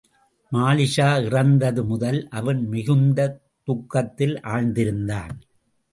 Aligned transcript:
மாலிக்ஷா 0.51 1.09
இறந்தது 1.25 1.83
முதல் 1.85 2.27
அவன் 2.29 2.67
மிகுந்த 2.67 3.19
துக்கத்தில் 3.63 4.35
ஆழ்ந்திருந்தான். 4.35 5.35